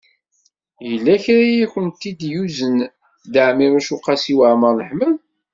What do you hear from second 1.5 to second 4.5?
akent-id-yuzen Dda Ɛmiiruc u Qasi